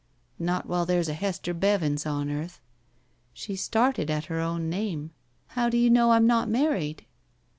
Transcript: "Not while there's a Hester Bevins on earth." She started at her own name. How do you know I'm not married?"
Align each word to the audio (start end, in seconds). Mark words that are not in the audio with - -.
"Not 0.39 0.65
while 0.65 0.83
there's 0.87 1.09
a 1.09 1.13
Hester 1.13 1.53
Bevins 1.53 2.07
on 2.07 2.31
earth." 2.31 2.59
She 3.33 3.55
started 3.55 4.09
at 4.09 4.25
her 4.25 4.39
own 4.39 4.67
name. 4.67 5.11
How 5.49 5.69
do 5.69 5.77
you 5.77 5.91
know 5.91 6.13
I'm 6.13 6.25
not 6.25 6.49
married?" 6.49 7.05